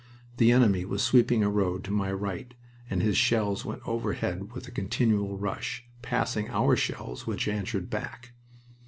[0.37, 2.55] The enemy was sweeping a road to my right,
[2.89, 8.31] and his shells went overhead with a continual rush, passing our shells, which answered back.